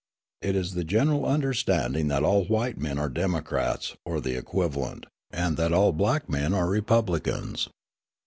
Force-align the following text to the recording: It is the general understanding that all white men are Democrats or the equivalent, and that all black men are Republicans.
It 0.41 0.55
is 0.55 0.73
the 0.73 0.83
general 0.83 1.27
understanding 1.27 2.07
that 2.07 2.23
all 2.23 2.45
white 2.45 2.75
men 2.79 2.97
are 2.97 3.07
Democrats 3.07 3.95
or 4.03 4.19
the 4.19 4.35
equivalent, 4.35 5.05
and 5.29 5.57
that 5.57 5.73
all 5.73 5.91
black 5.91 6.27
men 6.27 6.55
are 6.55 6.67
Republicans. 6.67 7.69